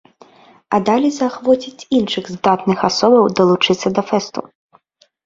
А 0.77 0.77
далей 0.87 1.11
заахвоціць 1.17 1.87
іншых 1.97 2.31
здатных 2.37 2.79
асобаў 2.89 3.29
далучыцца 3.41 3.93
да 3.99 4.05
фэсту. 4.09 4.39